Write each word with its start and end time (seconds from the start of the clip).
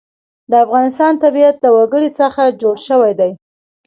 د 0.49 0.51
افغانستان 0.65 1.13
طبیعت 1.23 1.55
له 1.63 1.69
وګړي 1.77 2.09
څخه 2.19 2.41
جوړ 2.61 2.75
شوی 2.87 3.13
دی. 3.19 3.31